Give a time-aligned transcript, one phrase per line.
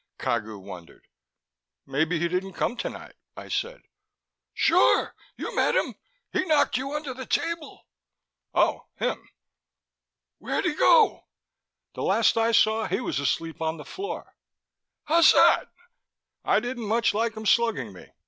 [0.17, 1.07] Cagu wondered.
[1.85, 3.83] "Maybe he didn't come tonight," I said.
[4.51, 5.93] "Sure, you met him;
[6.33, 7.85] he knocked you under the table."
[8.51, 9.29] "Oh, him?"
[10.39, 11.27] "Where'd he go?"
[11.93, 14.33] "The last I saw he was asleep on the floor,"
[15.05, 15.37] I said.
[15.65, 15.69] "Hozzat?"
[16.45, 18.07] "I didn't much like him slugging me.